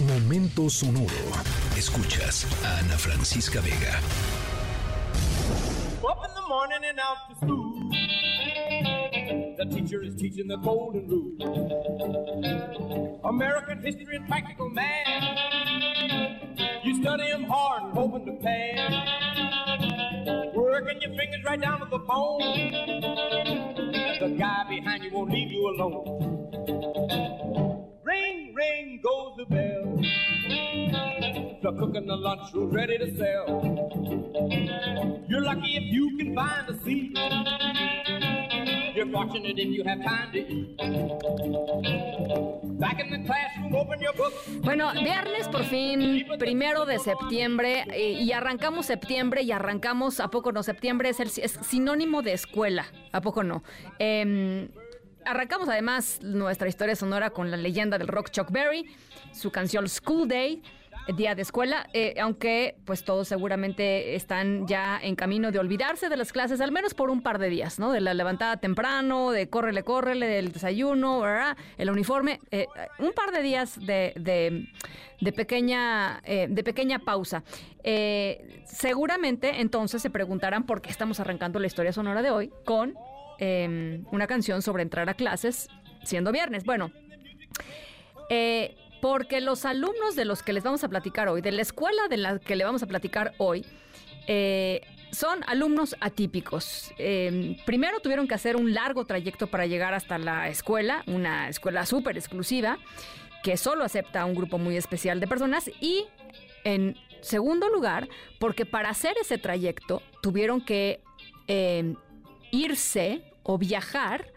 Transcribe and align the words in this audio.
Momento 0.00 0.68
sonoro. 0.68 1.08
Escuchas 1.74 2.44
a 2.62 2.80
Ana 2.80 2.98
Francisca 2.98 3.62
Vega. 3.62 3.98
Up 6.06 6.22
in 6.22 6.34
the 6.34 6.46
morning 6.46 6.84
and 6.84 7.00
out 7.00 7.16
to 7.30 7.34
school. 7.36 7.90
The 9.56 9.64
teacher 9.74 10.02
is 10.02 10.14
teaching 10.16 10.48
the 10.48 10.58
golden 10.58 11.08
rule. 11.08 11.32
American 13.24 13.82
history 13.82 14.16
and 14.16 14.28
practical 14.28 14.68
math. 14.68 15.38
You 16.84 17.00
study 17.00 17.30
them 17.30 17.44
hard, 17.44 17.94
hoping 17.94 18.26
to 18.26 18.32
pass. 18.44 18.92
Working 20.54 21.00
your 21.00 21.16
fingers 21.16 21.42
right 21.42 21.58
down 21.58 21.80
to 21.80 21.86
the 21.86 22.00
bone. 22.00 22.40
The 24.20 24.28
guy 24.38 24.64
behind 24.68 25.04
you 25.04 25.10
won't 25.14 25.30
leave 25.30 25.50
you 25.50 25.70
alone. 25.70 26.50
Ring, 28.04 28.52
ring 28.54 29.00
goes 29.02 29.36
the 29.38 29.46
bell. 29.46 29.75
The 31.76 31.82
cook 31.82 31.96
in 31.96 32.06
the 32.06 32.16
lunchroom 32.16 32.70
ready 32.70 32.96
to 32.96 33.06
sell. 33.18 33.60
You're 35.28 35.42
lucky 35.42 35.76
if 35.76 35.92
you 35.92 36.16
can 36.16 36.34
find 36.34 36.70
a 36.70 36.74
seat. 36.82 37.12
You're 38.94 39.12
fortunate 39.12 39.58
if 39.58 39.68
you 39.76 39.84
have 39.84 40.02
time. 40.02 40.32
Back 42.78 43.00
in 43.00 43.10
the 43.10 43.18
classroom, 43.26 43.74
open 43.74 44.00
your 44.00 44.14
book. 44.14 44.32
Bueno, 44.62 44.90
viernes 44.94 45.48
por 45.48 45.64
fin, 45.64 46.26
primero 46.38 46.86
de 46.86 46.98
septiembre, 46.98 47.84
eh, 47.92 48.12
y 48.22 48.32
arrancamos 48.32 48.86
septiembre 48.86 49.42
y 49.42 49.52
arrancamos, 49.52 50.20
¿a 50.20 50.28
poco 50.28 50.52
no? 50.52 50.62
Septiembre 50.62 51.10
es, 51.10 51.20
el, 51.20 51.28
sinónimo 51.28 52.22
de 52.22 52.32
escuela, 52.32 52.86
¿a 53.12 53.20
poco 53.20 53.42
no? 53.42 53.62
Em, 53.98 54.68
arrancamos 55.26 55.68
además 55.68 56.20
nuestra 56.22 56.68
historia 56.68 56.96
sonora 56.96 57.30
con 57.30 57.50
la 57.50 57.58
leyenda 57.58 57.98
del 57.98 58.08
rock 58.08 58.30
Chuck 58.30 58.50
Berry, 58.50 58.86
su 59.32 59.50
canción 59.50 59.86
School 59.90 60.26
Day 60.26 60.62
día 61.16 61.34
de 61.34 61.42
escuela, 61.42 61.88
eh, 61.92 62.14
aunque 62.20 62.76
pues 62.84 63.04
todos 63.04 63.28
seguramente 63.28 64.14
están 64.14 64.66
ya 64.66 64.98
en 65.00 65.14
camino 65.14 65.52
de 65.52 65.58
olvidarse 65.58 66.08
de 66.08 66.16
las 66.16 66.32
clases, 66.32 66.60
al 66.60 66.72
menos 66.72 66.94
por 66.94 67.10
un 67.10 67.22
par 67.22 67.38
de 67.38 67.48
días, 67.48 67.78
¿no? 67.78 67.92
De 67.92 68.00
la 68.00 68.14
levantada 68.14 68.56
temprano, 68.56 69.30
de 69.30 69.48
córrele, 69.48 69.82
córrele, 69.82 70.26
del 70.26 70.52
desayuno, 70.52 71.20
¿verdad? 71.20 71.56
el 71.78 71.90
uniforme, 71.90 72.40
eh, 72.50 72.66
un 72.98 73.12
par 73.12 73.30
de 73.32 73.42
días 73.42 73.78
de, 73.78 74.66
de, 75.20 75.32
pequeña, 75.32 76.20
eh, 76.24 76.48
de 76.50 76.64
pequeña 76.64 76.98
pausa. 76.98 77.44
Seguramente 78.64 79.60
entonces 79.60 80.02
se 80.02 80.10
preguntarán 80.10 80.66
por 80.66 80.82
qué 80.82 80.90
estamos 80.90 81.20
arrancando 81.20 81.60
la 81.60 81.68
historia 81.68 81.92
sonora 81.92 82.20
de 82.20 82.30
hoy 82.30 82.52
con 82.64 82.94
eh, 83.38 84.02
una 84.10 84.26
canción 84.26 84.62
sobre 84.62 84.82
entrar 84.82 85.08
a 85.08 85.14
clases 85.14 85.68
siendo 86.02 86.32
viernes. 86.32 86.64
Bueno, 86.64 86.90
porque 89.00 89.40
los 89.40 89.64
alumnos 89.64 90.16
de 90.16 90.24
los 90.24 90.42
que 90.42 90.52
les 90.52 90.64
vamos 90.64 90.84
a 90.84 90.88
platicar 90.88 91.28
hoy, 91.28 91.40
de 91.40 91.52
la 91.52 91.62
escuela 91.62 92.08
de 92.08 92.16
la 92.16 92.38
que 92.38 92.56
le 92.56 92.64
vamos 92.64 92.82
a 92.82 92.86
platicar 92.86 93.34
hoy, 93.38 93.64
eh, 94.26 94.80
son 95.12 95.44
alumnos 95.46 95.96
atípicos. 96.00 96.92
Eh, 96.98 97.56
primero 97.64 98.00
tuvieron 98.00 98.26
que 98.26 98.34
hacer 98.34 98.56
un 98.56 98.74
largo 98.74 99.04
trayecto 99.04 99.46
para 99.46 99.66
llegar 99.66 99.94
hasta 99.94 100.18
la 100.18 100.48
escuela, 100.48 101.02
una 101.06 101.48
escuela 101.48 101.86
súper 101.86 102.16
exclusiva, 102.16 102.78
que 103.42 103.56
solo 103.56 103.84
acepta 103.84 104.22
a 104.22 104.24
un 104.24 104.34
grupo 104.34 104.58
muy 104.58 104.76
especial 104.76 105.20
de 105.20 105.26
personas. 105.26 105.70
Y 105.80 106.06
en 106.64 106.96
segundo 107.20 107.68
lugar, 107.68 108.08
porque 108.38 108.66
para 108.66 108.90
hacer 108.90 109.14
ese 109.20 109.38
trayecto 109.38 110.02
tuvieron 110.20 110.60
que 110.60 111.00
eh, 111.46 111.94
irse 112.50 113.22
o 113.42 113.58
viajar 113.58 114.32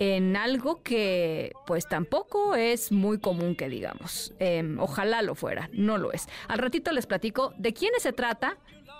en 0.00 0.34
algo 0.34 0.82
que 0.82 1.52
pues 1.66 1.86
tampoco 1.86 2.56
es 2.56 2.90
muy 2.90 3.18
común 3.18 3.54
que 3.54 3.68
digamos. 3.68 4.32
Eh, 4.40 4.64
ojalá 4.78 5.20
lo 5.20 5.34
fuera, 5.34 5.68
no 5.74 5.98
lo 5.98 6.10
es. 6.12 6.26
Al 6.48 6.58
ratito 6.58 6.90
les 6.90 7.06
platico 7.06 7.52
de 7.58 7.74
quiénes 7.74 8.02
se 8.02 8.14
trata 8.14 8.56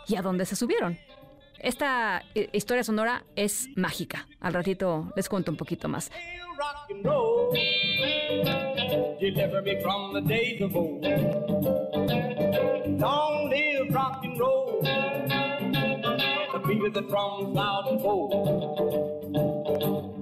y 0.07 0.17
a 0.17 0.23
dónde 0.23 0.45
se 0.45 0.57
subieron. 0.57 0.99
Esta 1.59 2.23
eh, 2.35 2.51
historia 2.53 2.85
sonora 2.85 3.25
es 3.35 3.69
mágica. 3.77 4.29
Al 4.41 4.53
ratito 4.53 5.11
les 5.17 5.29
cuento 5.31 5.51
un 5.51 5.57
poquito 5.57 5.89
más. 5.89 6.11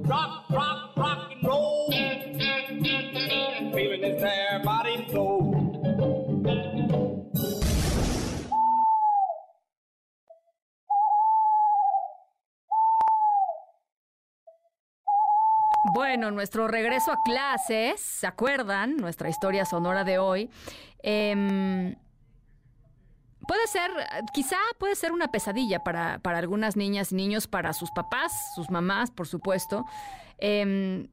rock 0.04 0.37
Bueno, 15.98 16.30
nuestro 16.30 16.68
regreso 16.68 17.10
a 17.10 17.22
clases, 17.24 18.00
¿se 18.00 18.28
acuerdan? 18.28 18.98
Nuestra 18.98 19.30
historia 19.30 19.64
sonora 19.64 20.04
de 20.04 20.20
hoy. 20.20 20.48
Em, 21.02 21.96
puede 23.48 23.66
ser, 23.66 23.90
quizá 24.32 24.58
puede 24.78 24.94
ser 24.94 25.10
una 25.10 25.32
pesadilla 25.32 25.82
para, 25.82 26.20
para 26.20 26.38
algunas 26.38 26.76
niñas 26.76 27.10
y 27.10 27.16
niños, 27.16 27.48
para 27.48 27.72
sus 27.72 27.90
papás, 27.90 28.30
sus 28.54 28.70
mamás, 28.70 29.10
por 29.10 29.26
supuesto. 29.26 29.86
Em, 30.38 31.08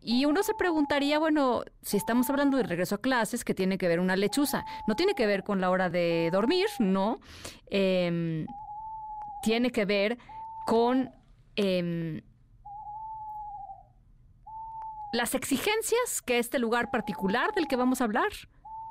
y 0.00 0.26
uno 0.26 0.44
se 0.44 0.54
preguntaría, 0.54 1.18
bueno, 1.18 1.64
si 1.82 1.96
estamos 1.96 2.30
hablando 2.30 2.56
de 2.56 2.62
regreso 2.62 2.94
a 2.94 3.00
clases, 3.00 3.42
¿qué 3.42 3.52
tiene 3.52 3.78
que 3.78 3.88
ver 3.88 3.98
una 3.98 4.14
lechuza? 4.14 4.64
No 4.86 4.94
tiene 4.94 5.16
que 5.16 5.26
ver 5.26 5.42
con 5.42 5.60
la 5.60 5.70
hora 5.70 5.90
de 5.90 6.30
dormir, 6.30 6.68
¿no? 6.78 7.18
Em, 7.68 8.46
tiene 9.42 9.72
que 9.72 9.86
ver 9.86 10.18
con 10.66 11.10
las 15.12 15.34
exigencias 15.34 16.22
que 16.22 16.38
este 16.38 16.58
lugar 16.58 16.90
particular 16.90 17.52
del 17.54 17.66
que 17.66 17.76
vamos 17.76 18.00
a 18.00 18.04
hablar 18.04 18.30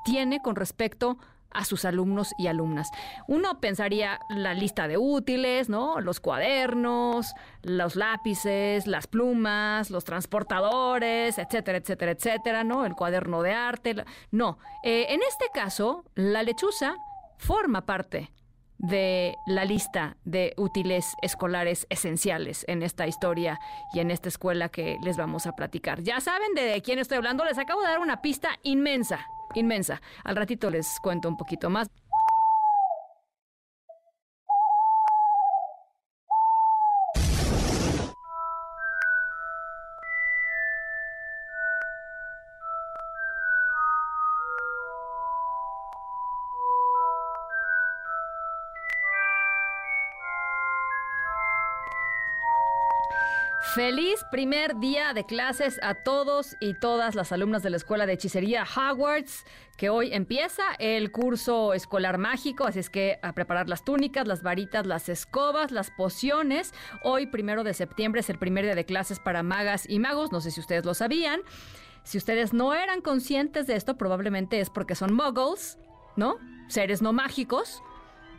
tiene 0.04 0.42
con 0.42 0.56
respecto 0.56 1.18
a 1.52 1.66
sus 1.66 1.86
alumnos 1.86 2.34
y 2.38 2.48
alumnas. 2.48 2.92
Uno 3.28 3.60
pensaría 3.60 4.20
la 4.30 4.54
lista 4.54 4.88
de 4.88 4.98
útiles, 4.98 5.68
¿no? 5.68 6.00
Los 6.00 6.20
cuadernos, 6.20 7.34
los 7.64 7.96
lápices, 7.96 8.86
las 8.86 9.08
plumas, 9.08 9.90
los 9.90 10.04
transportadores, 10.04 11.38
etcétera, 11.40 11.80
etcétera, 11.80 12.12
etcétera, 12.12 12.64
¿no? 12.64 12.86
El 12.86 12.94
cuaderno 12.94 13.42
de 13.42 13.54
arte. 13.54 13.96
No, 14.32 14.60
Eh, 14.84 15.08
en 15.10 15.22
este 15.24 15.46
caso, 15.54 16.06
la 16.16 16.44
lechuza 16.44 16.96
forma 17.38 17.86
parte 17.86 18.32
de 18.80 19.36
la 19.46 19.66
lista 19.66 20.16
de 20.24 20.54
útiles 20.58 21.16
escolares 21.22 21.86
esenciales 21.90 22.66
en 22.68 22.82
esta 22.82 23.08
historia 23.08 23.60
y 23.94 24.00
en 24.00 24.10
esta 24.10 24.30
escuela 24.30 24.70
que 24.70 24.98
les 25.04 25.18
vamos 25.18 25.46
a 25.46 25.52
platicar. 25.52 26.02
Ya 26.02 26.20
saben 26.22 26.54
de 26.56 26.82
quién 26.82 26.98
estoy 26.98 27.18
hablando, 27.18 27.46
les 27.46 27.58
acabo 27.58 27.82
de 27.82 27.88
dar 27.88 28.00
una 28.00 28.22
pista 28.22 28.50
inmensa, 28.64 29.20
inmensa. 29.54 30.02
Al 30.24 30.36
ratito 30.36 30.70
les 30.70 30.88
cuento 31.02 31.28
un 31.28 31.38
poquito 31.38 31.70
más. 31.70 31.90
Feliz 53.76 54.26
primer 54.32 54.80
día 54.80 55.14
de 55.14 55.26
clases 55.26 55.80
a 55.84 55.94
todos 55.94 56.56
y 56.60 56.74
todas 56.74 57.14
las 57.14 57.32
alumnas 57.32 57.62
de 57.62 57.70
la 57.70 57.78
Escuela 57.78 58.08
de 58.08 58.14
Hechicería 58.14 58.64
Hogwarts, 58.64 59.46
que 59.78 59.92
hoy 59.92 60.12
empieza 60.12 60.64
el 60.80 61.12
curso 61.12 61.76
escolar 61.76 62.18
mágico, 62.18 62.66
así 62.66 62.80
es 62.80 62.90
que 62.90 63.20
a 63.22 63.34
preparar 63.34 63.70
las 63.70 63.86
túnicas, 63.86 64.28
las 64.28 64.42
varitas, 64.42 64.88
las 64.88 65.08
escobas, 65.08 65.72
las 65.72 65.92
pociones. 65.92 66.74
Hoy, 67.04 67.28
primero 67.28 67.64
de 67.64 67.76
septiembre, 67.76 68.22
es 68.22 68.30
el 68.32 68.40
primer 68.40 68.66
día 68.66 68.74
de 68.74 68.86
clases 68.86 69.20
para 69.20 69.44
magas 69.44 69.88
y 69.88 70.00
magos, 70.00 70.32
no 70.32 70.42
sé 70.42 70.50
si 70.50 70.60
ustedes 70.60 70.84
lo 70.84 70.96
sabían. 70.96 71.42
Si 72.04 72.18
ustedes 72.18 72.54
no 72.54 72.74
eran 72.74 73.02
conscientes 73.02 73.68
de 73.68 73.76
esto, 73.76 73.98
probablemente 73.98 74.60
es 74.60 74.72
porque 74.72 74.96
son 74.96 75.14
muggles, 75.14 75.78
¿no? 76.16 76.38
Seres 76.70 77.04
no 77.04 77.14
mágicos 77.14 77.84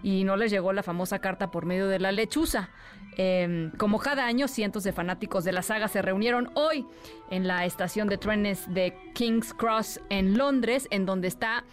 y 0.02 0.24
no 0.24 0.36
les 0.36 0.50
llegó 0.50 0.72
la 0.72 0.82
famosa 0.82 1.18
carta 1.18 1.50
por 1.50 1.66
medio 1.66 1.88
de 1.88 1.98
la 1.98 2.12
lechuza. 2.12 2.70
Eh, 3.16 3.70
como 3.76 3.98
cada 3.98 4.26
año, 4.26 4.48
cientos 4.48 4.84
de 4.84 4.92
fanáticos 4.92 5.44
de 5.44 5.52
la 5.52 5.62
saga 5.62 5.88
se 5.88 6.02
reunieron 6.02 6.50
hoy 6.54 6.86
en 7.30 7.46
la 7.46 7.64
estación 7.64 8.08
de 8.08 8.18
trenes 8.18 8.72
de 8.72 8.96
King's 9.14 9.52
Cross 9.52 10.00
en 10.08 10.38
Londres, 10.38 10.88
en 10.90 11.06
donde 11.06 11.28
está 11.28 11.64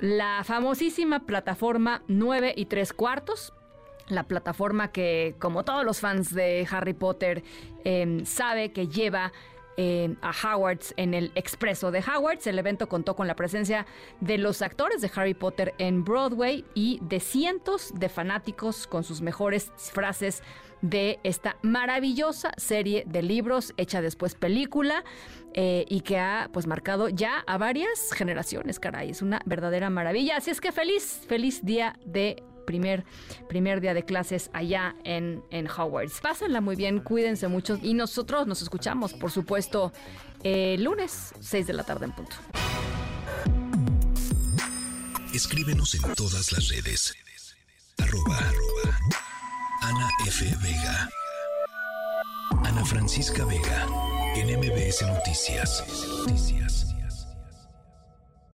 la 0.00 0.42
famosísima 0.44 1.20
plataforma 1.20 2.02
9 2.08 2.54
y 2.56 2.66
3 2.66 2.92
cuartos. 2.92 3.52
La 4.08 4.22
plataforma 4.22 4.90
que, 4.90 5.34
como 5.38 5.64
todos 5.64 5.84
los 5.84 6.00
fans 6.00 6.34
de 6.34 6.66
Harry 6.70 6.94
Potter, 6.94 7.42
eh, 7.84 8.22
sabe 8.24 8.72
que 8.72 8.88
lleva 8.88 9.32
a 10.22 10.32
Howards 10.32 10.92
en 10.96 11.14
el 11.14 11.30
Expreso 11.34 11.90
de 11.90 12.00
Howards. 12.00 12.46
El 12.46 12.58
evento 12.58 12.88
contó 12.88 13.14
con 13.14 13.26
la 13.28 13.36
presencia 13.36 13.86
de 14.20 14.36
los 14.36 14.60
actores 14.60 15.00
de 15.00 15.10
Harry 15.14 15.34
Potter 15.34 15.74
en 15.78 16.04
Broadway 16.04 16.64
y 16.74 16.98
de 17.02 17.20
cientos 17.20 17.92
de 17.94 18.08
fanáticos 18.08 18.86
con 18.86 19.04
sus 19.04 19.20
mejores 19.20 19.70
frases 19.92 20.42
de 20.82 21.18
esta 21.22 21.56
maravillosa 21.62 22.52
serie 22.56 23.04
de 23.06 23.22
libros 23.22 23.72
hecha 23.76 24.00
después 24.00 24.34
película 24.34 25.04
eh, 25.54 25.84
y 25.88 26.00
que 26.00 26.18
ha 26.18 26.50
pues 26.52 26.66
marcado 26.66 27.08
ya 27.08 27.44
a 27.46 27.58
varias 27.58 28.12
generaciones, 28.12 28.78
caray, 28.78 29.10
es 29.10 29.22
una 29.22 29.40
verdadera 29.44 29.90
maravilla. 29.90 30.36
Así 30.36 30.50
es 30.50 30.60
que 30.60 30.72
feliz, 30.72 31.22
feliz 31.26 31.64
día 31.64 31.98
de 32.04 32.42
primer, 32.68 33.06
primer 33.48 33.80
día 33.80 33.94
de 33.94 34.04
clases 34.04 34.50
allá 34.52 34.94
en, 35.02 35.42
en 35.50 35.66
Hogwarts. 35.66 36.20
Pásenla 36.20 36.60
muy 36.60 36.76
bien, 36.76 37.00
cuídense 37.00 37.48
mucho 37.48 37.78
y 37.82 37.94
nosotros 37.94 38.46
nos 38.46 38.60
escuchamos, 38.60 39.14
por 39.14 39.30
supuesto, 39.30 39.90
el 40.42 40.84
lunes, 40.84 41.32
6 41.40 41.66
de 41.66 41.72
la 41.72 41.84
tarde 41.84 42.04
en 42.04 42.12
punto. 42.12 42.36
Escríbenos 45.32 45.94
en 45.94 46.02
todas 46.14 46.52
las 46.52 46.68
redes. 46.68 47.14
Arroba, 47.96 48.36
arroba. 48.36 48.98
Ana 49.80 50.08
F. 50.26 50.44
Vega. 50.62 51.08
Ana 52.64 52.84
Francisca 52.84 53.46
Vega. 53.46 53.86
En 54.36 54.58
MBS 54.58 55.06
Noticias. 55.06 55.84
Noticias. 56.26 56.87